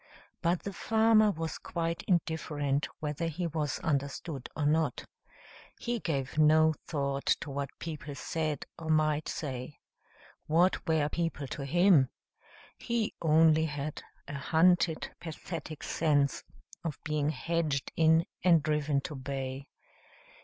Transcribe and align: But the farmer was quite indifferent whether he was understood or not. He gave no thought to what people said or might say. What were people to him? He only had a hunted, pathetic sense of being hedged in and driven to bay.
But 0.41 0.63
the 0.63 0.73
farmer 0.73 1.29
was 1.29 1.59
quite 1.59 2.01
indifferent 2.07 2.87
whether 3.01 3.27
he 3.27 3.45
was 3.45 3.77
understood 3.81 4.49
or 4.57 4.65
not. 4.65 5.05
He 5.79 5.99
gave 5.99 6.39
no 6.39 6.73
thought 6.87 7.27
to 7.41 7.51
what 7.51 7.69
people 7.77 8.15
said 8.15 8.65
or 8.79 8.89
might 8.89 9.29
say. 9.29 9.77
What 10.47 10.87
were 10.87 11.07
people 11.07 11.45
to 11.49 11.65
him? 11.65 12.09
He 12.79 13.13
only 13.21 13.65
had 13.65 14.01
a 14.27 14.39
hunted, 14.39 15.11
pathetic 15.19 15.83
sense 15.83 16.43
of 16.83 16.97
being 17.03 17.29
hedged 17.29 17.91
in 17.95 18.25
and 18.43 18.63
driven 18.63 19.01
to 19.01 19.13
bay. 19.13 19.67